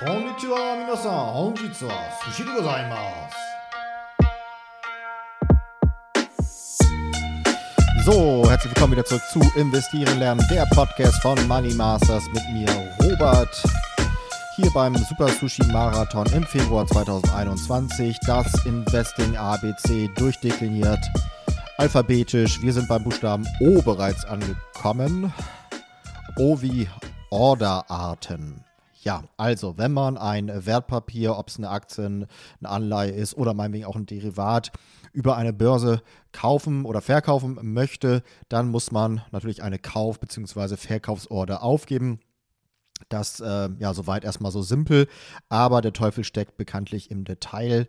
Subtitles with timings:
[0.00, 1.34] Konnichiwa, minasan.
[1.34, 1.94] Honjitsu wa
[2.24, 3.36] sushi de gozaimasu.
[8.06, 12.66] So, herzlich willkommen wieder zurück zu Investieren lernen, der Podcast von Money Masters mit mir,
[13.02, 13.62] Robert.
[14.56, 18.18] Hier beim Super Sushi Marathon im Februar 2021.
[18.26, 21.00] Das Investing ABC durchdekliniert,
[21.76, 22.62] alphabetisch.
[22.62, 25.30] Wir sind beim Buchstaben O bereits angekommen.
[26.38, 26.88] O wie
[27.30, 28.64] Orderarten.
[29.02, 32.28] Ja, also wenn man ein Wertpapier, ob es eine Aktie, eine
[32.62, 34.72] Anleihe ist oder meinetwegen auch ein Derivat,
[35.12, 40.76] über eine Börse kaufen oder verkaufen möchte, dann muss man natürlich eine Kauf- bzw.
[40.76, 42.20] Verkaufsorder aufgeben.
[43.08, 45.08] Das äh, ja soweit erstmal so simpel,
[45.48, 47.88] aber der Teufel steckt bekanntlich im Detail.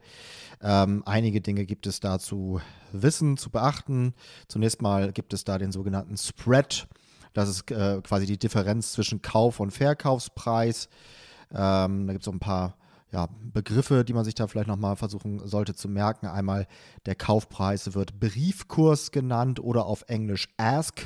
[0.62, 2.62] Ähm, einige Dinge gibt es da zu
[2.94, 4.14] wissen, zu beachten.
[4.48, 6.88] Zunächst mal gibt es da den sogenannten Spread.
[7.34, 10.90] Das ist äh, quasi die Differenz zwischen Kauf- und Verkaufspreis.
[11.54, 12.76] Ähm, da gibt es so ein paar
[13.12, 16.27] ja, Begriffe, die man sich da vielleicht nochmal versuchen sollte zu merken.
[16.27, 16.68] Einmal
[17.05, 21.01] der Kaufpreis wird Briefkurs genannt oder auf Englisch Ask.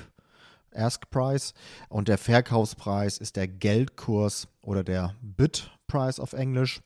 [0.73, 1.53] Ask Price
[1.87, 6.81] und der Verkaufspreis ist der Geldkurs oder der Bid Price auf Englisch.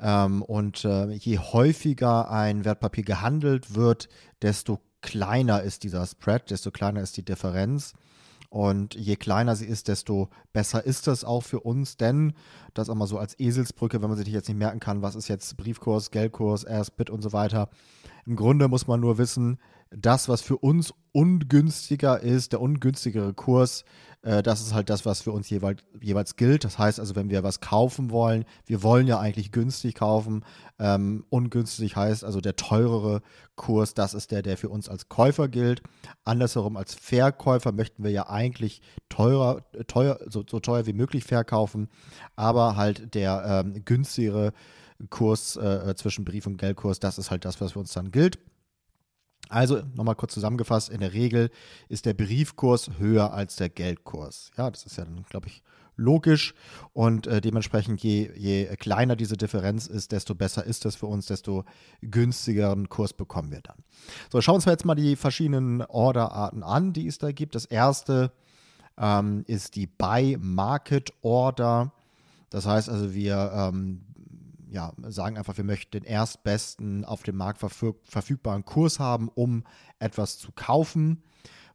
[0.00, 4.08] Ähm, und äh, je häufiger ein Wertpapier gehandelt wird,
[4.42, 7.94] desto kleiner ist dieser Spread, desto kleiner ist die Differenz.
[8.54, 12.34] Und je kleiner sie ist, desto besser ist das auch für uns, denn
[12.72, 15.26] das auch mal so als Eselsbrücke, wenn man sich jetzt nicht merken kann, was ist
[15.26, 17.68] jetzt Briefkurs, Geldkurs, Erstbit und so weiter.
[18.26, 19.58] Im Grunde muss man nur wissen,
[19.90, 23.84] das, was für uns ungünstiger ist, der ungünstigere Kurs,
[24.22, 26.64] äh, das ist halt das, was für uns jeweils, jeweils gilt.
[26.64, 30.44] Das heißt also, wenn wir was kaufen wollen, wir wollen ja eigentlich günstig kaufen.
[30.78, 33.22] Ähm, ungünstig heißt also der teurere
[33.54, 35.82] Kurs, das ist der, der für uns als Käufer gilt.
[36.24, 41.88] Andersherum als Verkäufer möchten wir ja eigentlich teurer, teuer, so, so teuer wie möglich verkaufen,
[42.34, 47.60] aber halt der ähm, günstigere Kurs äh, zwischen Brief- und Geldkurs, das ist halt das,
[47.60, 48.38] was für uns dann gilt.
[49.48, 51.50] Also nochmal kurz zusammengefasst, in der Regel
[51.88, 54.50] ist der Briefkurs höher als der Geldkurs.
[54.56, 55.62] Ja, das ist ja dann, glaube ich,
[55.96, 56.54] logisch
[56.92, 61.26] und äh, dementsprechend je, je kleiner diese Differenz ist, desto besser ist das für uns,
[61.26, 61.64] desto
[62.00, 63.76] günstigeren Kurs bekommen wir dann.
[64.30, 67.54] So, schauen wir uns jetzt mal die verschiedenen Orderarten an, die es da gibt.
[67.54, 68.32] Das erste
[68.98, 71.92] ähm, ist die Buy Market Order.
[72.50, 74.02] Das heißt also, wir ähm,
[74.74, 79.62] ja, sagen einfach, wir möchten den erstbesten auf dem Markt verfügbaren Kurs haben, um
[80.00, 81.22] etwas zu kaufen.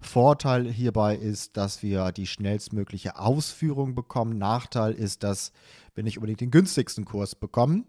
[0.02, 4.38] Vorteil hierbei ist, dass wir die schnellstmögliche Ausführung bekommen.
[4.38, 5.54] Nachteil ist, dass
[5.96, 7.86] wir nicht unbedingt den günstigsten Kurs bekommen.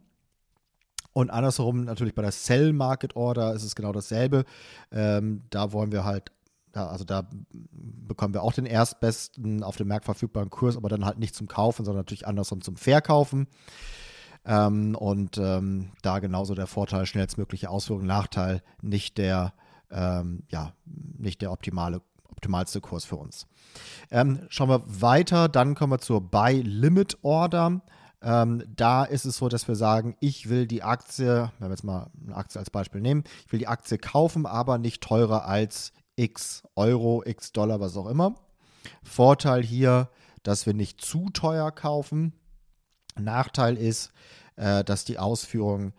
[1.13, 4.45] Und andersherum natürlich bei der Sell Market Order ist es genau dasselbe.
[4.93, 6.31] Ähm, da wollen wir halt,
[6.73, 7.29] also da
[7.73, 11.49] bekommen wir auch den erstbesten auf dem Markt verfügbaren Kurs, aber dann halt nicht zum
[11.49, 13.49] Kaufen, sondern natürlich andersrum zum Verkaufen.
[14.45, 19.53] Ähm, und ähm, da genauso der Vorteil, schnellstmögliche Ausführung, Nachteil, nicht der,
[19.91, 23.47] ähm, ja, nicht der optimale, optimalste Kurs für uns.
[24.11, 27.83] Ähm, schauen wir weiter, dann kommen wir zur Buy Limit Order.
[28.23, 31.85] Ähm, da ist es so, dass wir sagen, ich will die Aktie, wenn wir jetzt
[31.85, 35.93] mal eine Aktie als Beispiel nehmen, ich will die Aktie kaufen, aber nicht teurer als
[36.17, 38.35] x Euro, x Dollar, was auch immer.
[39.03, 40.11] Vorteil hier,
[40.43, 42.35] dass wir nicht zu teuer kaufen.
[43.19, 44.13] Nachteil ist,
[44.57, 45.93] äh, dass die Ausführung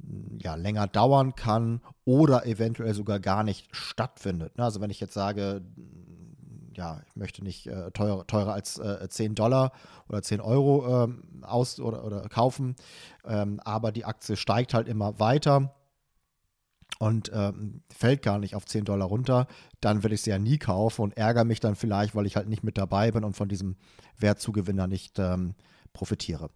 [0.00, 4.56] hm, ja, länger dauern kann oder eventuell sogar gar nicht stattfindet.
[4.58, 4.64] Ne?
[4.64, 9.08] Also wenn ich jetzt sage, hm, ja, ich möchte nicht äh, teurer, teurer als äh,
[9.08, 9.72] 10 Dollar
[10.08, 12.76] oder 10 Euro ähm, aus oder, oder kaufen,
[13.24, 15.74] ähm, aber die Aktie steigt halt immer weiter
[16.98, 19.46] und ähm, fällt gar nicht auf 10 Dollar runter,
[19.80, 22.48] dann will ich sie ja nie kaufen und ärgere mich dann vielleicht, weil ich halt
[22.48, 23.76] nicht mit dabei bin und von diesem
[24.18, 25.54] Wertzugewinner nicht ähm,
[25.94, 26.50] profitiere.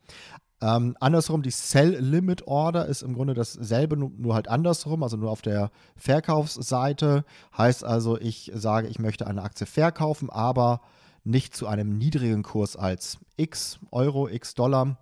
[0.61, 5.31] Ähm, andersrum, die Sell Limit Order ist im Grunde dasselbe, nur halt andersrum, also nur
[5.31, 7.25] auf der Verkaufsseite.
[7.57, 10.81] Heißt also, ich sage, ich möchte eine Aktie verkaufen, aber
[11.23, 14.99] nicht zu einem niedrigen Kurs als X Euro, X Dollar.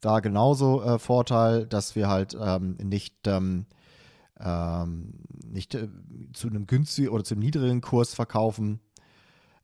[0.00, 3.64] Da genauso äh, Vorteil, dass wir halt ähm, nicht, ähm,
[4.38, 5.14] ähm
[5.46, 5.88] nicht äh,
[6.34, 8.80] zu einem günstigen oder zu einem niedrigen Kurs verkaufen,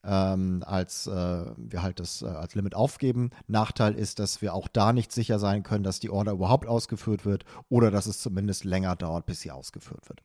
[0.05, 3.31] ähm, als äh, wir halt das äh, als Limit aufgeben.
[3.47, 7.25] Nachteil ist, dass wir auch da nicht sicher sein können, dass die Order überhaupt ausgeführt
[7.25, 10.21] wird oder dass es zumindest länger dauert, bis sie ausgeführt wird.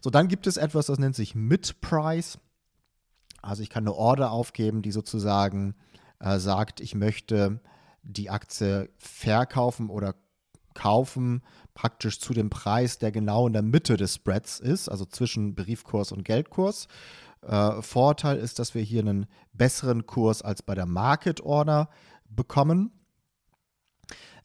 [0.00, 2.38] So, dann gibt es etwas, das nennt sich Mid-Price.
[3.42, 5.74] Also ich kann eine Order aufgeben, die sozusagen
[6.18, 7.60] äh, sagt, ich möchte
[8.02, 10.14] die Aktie verkaufen oder
[10.74, 11.42] kaufen,
[11.74, 16.12] praktisch zu dem Preis, der genau in der Mitte des Spreads ist, also zwischen Briefkurs
[16.12, 16.88] und Geldkurs.
[17.46, 21.88] Äh, Vorteil ist, dass wir hier einen besseren Kurs als bei der Market Order
[22.28, 22.92] bekommen.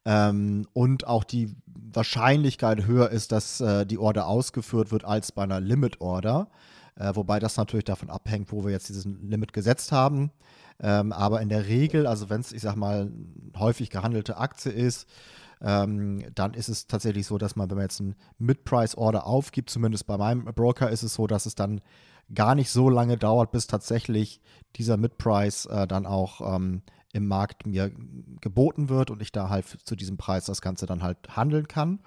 [0.06, 5.44] ähm, und auch die Wahrscheinlichkeit höher ist, dass äh, die Order ausgeführt wird als bei
[5.44, 6.50] einer Limit Order.
[6.96, 10.32] Äh, wobei das natürlich davon abhängt, wo wir jetzt dieses Limit gesetzt haben.
[10.80, 13.12] Ähm, aber in der Regel, also wenn es, ich sag mal,
[13.58, 15.08] häufig gehandelte Aktie ist,
[15.62, 20.06] ähm, dann ist es tatsächlich so, dass man, wenn man jetzt einen Mid-Price-Order aufgibt, zumindest
[20.08, 21.82] bei meinem Broker ist es so, dass es dann
[22.34, 24.42] gar nicht so lange dauert, bis tatsächlich
[24.76, 26.82] dieser Mid-Price äh, dann auch ähm,
[27.14, 27.92] im Markt mir
[28.42, 32.00] geboten wird und ich da halt zu diesem Preis das Ganze dann halt handeln kann.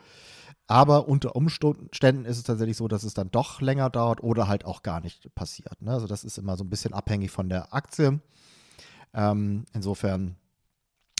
[0.66, 4.64] Aber unter Umständen ist es tatsächlich so, dass es dann doch länger dauert oder halt
[4.64, 5.82] auch gar nicht passiert.
[5.82, 5.92] Ne?
[5.92, 8.20] Also das ist immer so ein bisschen abhängig von der Aktie.
[9.12, 10.36] Ähm, insofern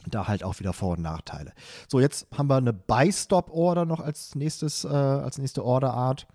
[0.07, 1.53] da halt auch wieder Vor- und Nachteile.
[1.89, 6.27] So, jetzt haben wir eine Buy-Stop-Order noch als nächstes, äh, als nächste Orderart.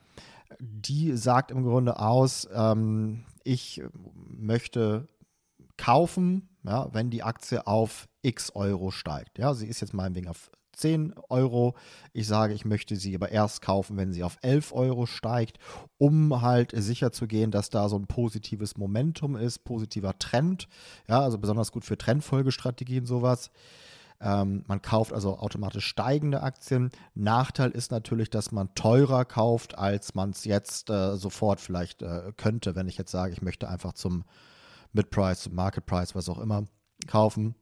[0.60, 3.82] Die sagt im Grunde aus, ähm, ich
[4.28, 5.08] möchte
[5.78, 9.38] kaufen, ja, wenn die Aktie auf x Euro steigt.
[9.38, 11.76] Ja, sie ist jetzt meinetwegen auf 10 Euro.
[12.14, 15.58] Ich sage, ich möchte sie aber erst kaufen, wenn sie auf 11 Euro steigt,
[15.98, 20.68] um halt sicher zu gehen, dass da so ein positives Momentum ist, positiver Trend.
[21.08, 23.52] Ja, also besonders gut für Trendfolgestrategien sowas.
[24.22, 26.90] Ähm, man kauft also automatisch steigende Aktien.
[27.14, 32.32] Nachteil ist natürlich, dass man teurer kauft, als man es jetzt äh, sofort vielleicht äh,
[32.38, 34.24] könnte, wenn ich jetzt sage, ich möchte einfach zum
[34.94, 36.66] Mid-Price, zum Market-Price, was auch immer
[37.08, 37.56] kaufen.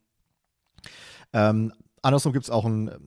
[1.34, 1.74] Ähm,
[2.04, 2.98] Andersrum gibt es auch einen äh,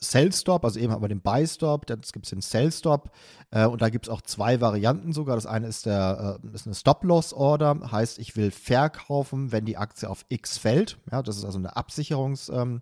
[0.00, 3.10] Sell-Stop, also eben haben wir den Buy-Stop, dann gibt es den Sell-Stop
[3.50, 5.36] äh, und da gibt es auch zwei Varianten sogar.
[5.36, 10.08] Das eine ist, der, äh, ist eine Stop-Loss-Order, heißt, ich will verkaufen, wenn die Aktie
[10.08, 10.96] auf X fällt.
[11.12, 12.80] Ja, das ist also eine Absicherungs-Order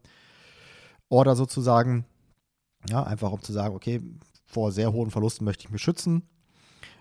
[1.10, 2.06] ähm, sozusagen.
[2.88, 4.00] Ja, einfach um zu sagen, okay,
[4.46, 6.22] vor sehr hohen Verlusten möchte ich mich schützen.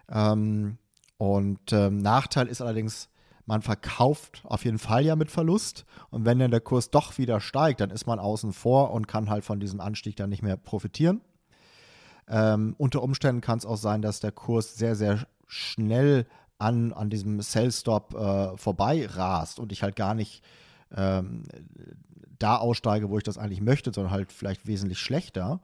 [0.09, 0.79] Ähm,
[1.17, 3.10] und ähm, Nachteil ist allerdings,
[3.51, 5.83] man verkauft auf jeden Fall ja mit Verlust.
[6.09, 9.29] Und wenn dann der Kurs doch wieder steigt, dann ist man außen vor und kann
[9.29, 11.19] halt von diesem Anstieg dann nicht mehr profitieren.
[12.29, 16.27] Ähm, unter Umständen kann es auch sein, dass der Kurs sehr, sehr schnell
[16.59, 20.45] an, an diesem Sell-Stop äh, vorbei rast und ich halt gar nicht
[20.95, 21.43] ähm,
[22.39, 25.59] da aussteige, wo ich das eigentlich möchte, sondern halt vielleicht wesentlich schlechter.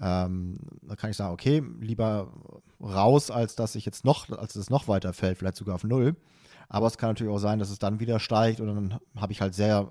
[0.00, 2.32] Ähm, da kann ich sagen, okay, lieber
[2.80, 6.14] raus, als dass ich jetzt noch, als es noch weiter fällt, vielleicht sogar auf null.
[6.68, 9.40] Aber es kann natürlich auch sein, dass es dann wieder steigt und dann habe ich
[9.40, 9.88] halt sehr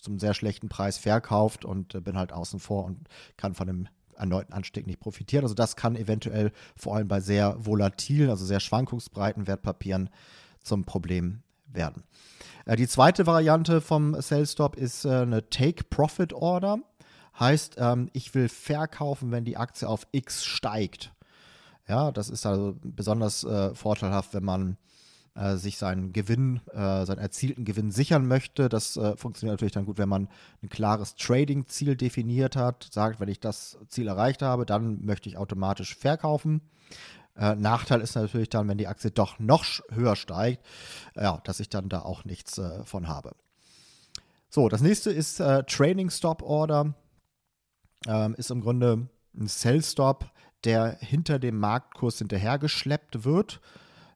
[0.00, 3.88] zum sehr schlechten Preis verkauft und äh, bin halt außen vor und kann von dem
[4.16, 5.44] erneuten Anstieg nicht profitieren.
[5.44, 10.08] Also das kann eventuell vor allem bei sehr volatilen, also sehr schwankungsbreiten Wertpapieren
[10.62, 12.04] zum Problem werden.
[12.66, 16.78] Äh, die zweite Variante vom Sell Stop ist äh, eine Take Profit Order.
[17.38, 21.12] Heißt, ähm, ich will verkaufen, wenn die Aktie auf X steigt.
[21.88, 24.76] Ja, das ist also besonders vorteilhaft, wenn man
[25.36, 28.68] äh, sich seinen Gewinn, äh, seinen erzielten Gewinn sichern möchte.
[28.68, 30.28] Das äh, funktioniert natürlich dann gut, wenn man
[30.62, 35.36] ein klares Trading-Ziel definiert hat, sagt, wenn ich das Ziel erreicht habe, dann möchte ich
[35.36, 36.62] automatisch verkaufen.
[37.36, 40.64] Äh, Nachteil ist natürlich dann, wenn die Aktie doch noch höher steigt,
[41.14, 43.32] ja, dass ich dann da auch nichts äh, von habe.
[44.48, 46.94] So, das nächste ist äh, Training Stop Order.
[48.06, 50.30] Ähm, ist im Grunde ein Sell Stop,
[50.64, 53.60] der hinter dem Marktkurs hinterhergeschleppt wird.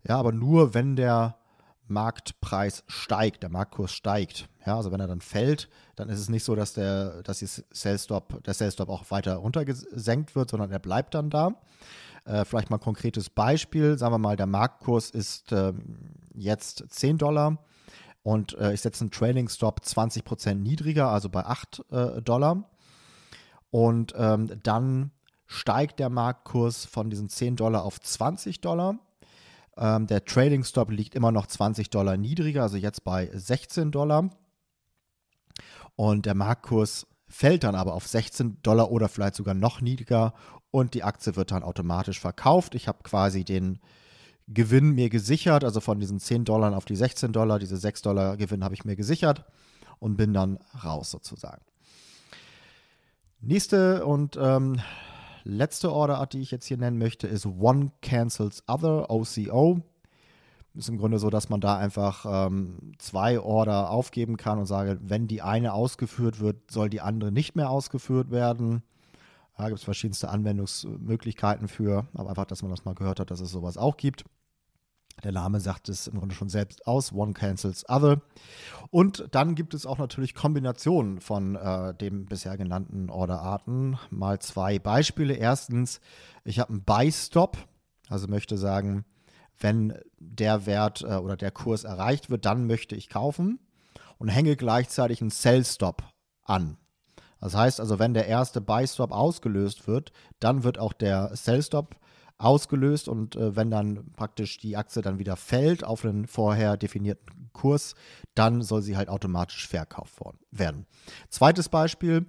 [0.07, 1.37] Ja, aber nur wenn der
[1.91, 4.49] Marktpreis steigt, der Marktkurs steigt.
[4.65, 7.47] Ja, also wenn er dann fällt, dann ist es nicht so, dass der, dass die
[7.47, 11.55] Sell-Stop, der Sell-Stop auch weiter runtergesenkt wird, sondern er bleibt dann da.
[12.25, 13.99] Äh, vielleicht mal ein konkretes Beispiel.
[13.99, 15.73] Sagen wir mal, der Marktkurs ist äh,
[16.35, 17.59] jetzt 10 Dollar
[18.23, 22.71] und äh, ich setze einen Trailing-Stop 20% niedriger, also bei 8 äh, Dollar.
[23.71, 25.11] Und ähm, dann
[25.47, 28.99] steigt der Marktkurs von diesen 10 Dollar auf 20 Dollar
[29.81, 34.31] ähm, der Trading Stop liegt immer noch 20 Dollar niedriger, also jetzt bei 16 Dollar.
[35.97, 40.35] Und der Marktkurs fällt dann aber auf 16 Dollar oder vielleicht sogar noch niedriger
[40.71, 42.75] und die Aktie wird dann automatisch verkauft.
[42.75, 43.81] Ich habe quasi den
[44.47, 48.37] Gewinn mir gesichert, also von diesen 10 Dollar auf die 16 Dollar, diese 6 Dollar
[48.37, 49.45] Gewinn habe ich mir gesichert
[49.99, 51.63] und bin dann raus sozusagen.
[53.41, 54.81] Nächste und ähm,
[55.45, 59.81] letzte Orderart, die ich jetzt hier nennen möchte, ist One Cancels Other, OCO.
[60.75, 64.99] Ist im Grunde so, dass man da einfach ähm, zwei Order aufgeben kann und sage,
[65.03, 68.83] wenn die eine ausgeführt wird, soll die andere nicht mehr ausgeführt werden.
[69.57, 73.41] Da gibt es verschiedenste Anwendungsmöglichkeiten für, aber einfach, dass man das mal gehört hat, dass
[73.41, 74.25] es sowas auch gibt.
[75.23, 77.13] Der Name sagt es im Grunde schon selbst aus.
[77.13, 78.23] One cancels other.
[78.91, 83.99] Und dann gibt es auch natürlich Kombinationen von äh, den bisher genannten Orderarten.
[84.11, 85.35] Mal zwei Beispiele.
[85.35, 86.01] Erstens,
[86.45, 87.59] ich habe einen Buy-Stop,
[88.09, 89.05] also möchte sagen,
[89.59, 93.59] wenn der Wert äh, oder der Kurs erreicht wird, dann möchte ich kaufen
[94.19, 96.03] und hänge gleichzeitig einen Sell-Stop
[96.45, 96.79] an.
[97.41, 101.97] Das heißt also, wenn der erste Buy-Stop ausgelöst wird, dann wird auch der Sell-Stop
[102.41, 107.51] ausgelöst und äh, wenn dann praktisch die Aktie dann wieder fällt auf einen vorher definierten
[107.53, 107.95] Kurs,
[108.35, 110.19] dann soll sie halt automatisch verkauft
[110.51, 110.87] werden.
[111.29, 112.27] Zweites Beispiel,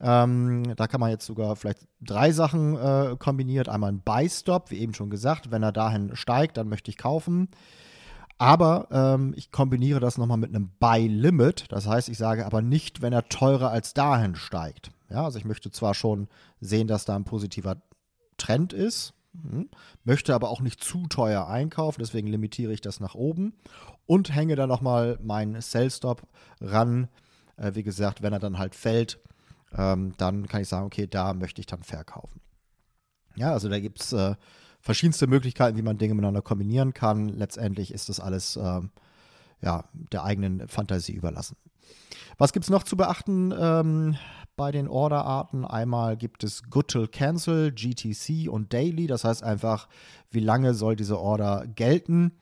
[0.00, 3.68] ähm, da kann man jetzt sogar vielleicht drei Sachen äh, kombiniert.
[3.68, 7.48] Einmal ein Buy-Stop, wie eben schon gesagt, wenn er dahin steigt, dann möchte ich kaufen.
[8.38, 11.66] Aber ähm, ich kombiniere das nochmal mit einem Buy-Limit.
[11.70, 14.90] Das heißt, ich sage aber nicht, wenn er teurer als dahin steigt.
[15.08, 16.28] Ja, also ich möchte zwar schon
[16.60, 17.76] sehen, dass da ein positiver
[18.36, 19.14] Trend ist,
[20.04, 23.54] möchte aber auch nicht zu teuer einkaufen, deswegen limitiere ich das nach oben
[24.06, 26.26] und hänge dann nochmal meinen Sell-Stop
[26.60, 27.08] ran.
[27.56, 29.18] Äh, wie gesagt, wenn er dann halt fällt,
[29.76, 32.40] ähm, dann kann ich sagen, okay, da möchte ich dann verkaufen.
[33.34, 34.34] Ja, also da gibt es äh,
[34.80, 37.28] verschiedenste Möglichkeiten, wie man Dinge miteinander kombinieren kann.
[37.28, 38.80] Letztendlich ist das alles äh,
[39.60, 41.56] ja, der eigenen Fantasie überlassen.
[42.38, 44.16] Was gibt es noch zu beachten ähm,
[44.56, 45.64] bei den Orderarten?
[45.64, 49.06] Einmal gibt es Good Till Cancel, GTC und Daily.
[49.06, 49.88] Das heißt einfach,
[50.30, 52.32] wie lange soll diese Order gelten?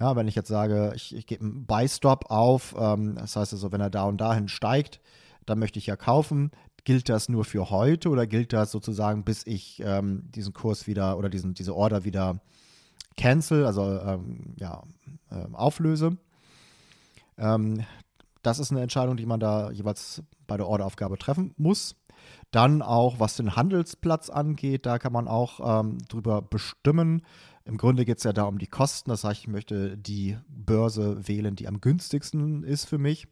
[0.00, 3.70] Ja, wenn ich jetzt sage, ich, ich gebe einen Buy-Stop auf, ähm, das heißt also,
[3.70, 5.00] wenn er da und dahin steigt,
[5.46, 6.50] dann möchte ich ja kaufen.
[6.84, 11.16] Gilt das nur für heute oder gilt das sozusagen, bis ich ähm, diesen Kurs wieder
[11.18, 12.40] oder diesen, diese Order wieder
[13.16, 14.82] cancel, also ähm, ja,
[15.30, 16.16] äh, auflöse?
[18.42, 21.94] Das ist eine Entscheidung, die man da jeweils bei der Orderaufgabe treffen muss.
[22.50, 27.22] Dann auch, was den Handelsplatz angeht, da kann man auch ähm, drüber bestimmen.
[27.64, 29.10] Im Grunde geht es ja da um die Kosten.
[29.10, 33.26] Das heißt, ich möchte die Börse wählen, die am günstigsten ist für mich.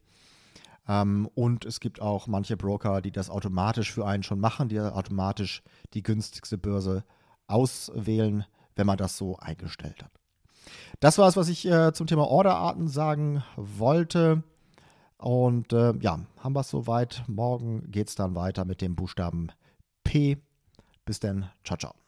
[0.87, 4.79] Ähm, und es gibt auch manche Broker, die das automatisch für einen schon machen, die
[4.79, 5.61] automatisch
[5.93, 7.03] die günstigste Börse
[7.47, 10.11] auswählen, wenn man das so eingestellt hat.
[10.99, 14.43] Das war es, was ich äh, zum Thema Orderarten sagen wollte.
[15.21, 17.23] Und äh, ja, haben wir es soweit.
[17.27, 19.51] Morgen geht es dann weiter mit dem Buchstaben
[20.03, 20.37] P.
[21.05, 21.51] Bis dann.
[21.63, 22.00] Ciao, ciao.